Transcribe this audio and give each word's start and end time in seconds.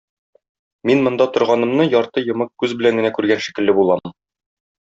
Мин 0.89 1.03
монда 1.07 1.27
торганымны 1.35 1.87
ярты 1.89 2.25
йомык 2.31 2.51
күз 2.65 2.75
белән 2.83 3.01
генә 3.03 3.15
күргән 3.19 3.47
шикелле 3.49 3.81
булам. 3.83 4.19